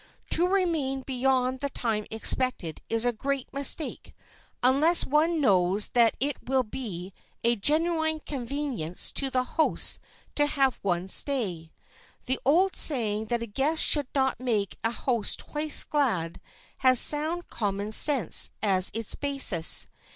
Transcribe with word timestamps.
To 0.31 0.47
remain 0.47 1.03
beyond 1.03 1.59
the 1.59 1.69
time 1.69 2.07
expected 2.09 2.81
is 2.89 3.05
a 3.05 3.13
great 3.13 3.53
mistake, 3.53 4.15
unless 4.63 5.05
one 5.05 5.39
knows 5.39 5.89
that 5.89 6.17
it 6.19 6.37
will 6.49 6.63
be 6.63 7.13
a 7.43 7.55
genuine 7.55 8.19
convenience 8.19 9.11
to 9.11 9.29
the 9.29 9.43
hosts 9.43 9.99
to 10.33 10.47
have 10.47 10.79
one 10.81 11.07
stay. 11.07 11.71
The 12.25 12.39
old 12.43 12.75
saying 12.75 13.25
that 13.25 13.43
a 13.43 13.45
guest 13.45 13.83
should 13.83 14.07
not 14.15 14.39
make 14.39 14.75
a 14.83 14.89
host 14.91 15.37
twice 15.37 15.83
glad 15.83 16.41
has 16.79 16.99
sound 16.99 17.47
common 17.49 17.91
sense 17.91 18.49
as 18.63 18.89
its 18.95 19.13
basis. 19.13 19.85